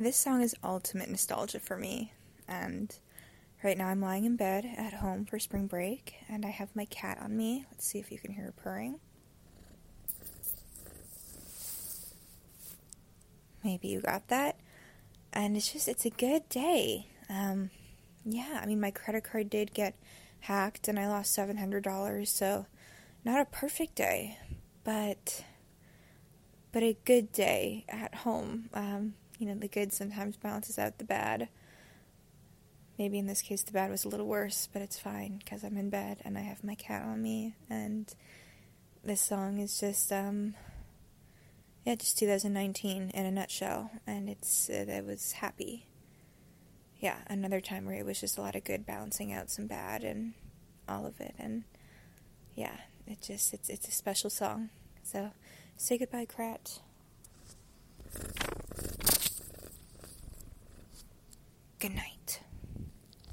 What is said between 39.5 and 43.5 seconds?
is just, um, yeah, just 2019 in a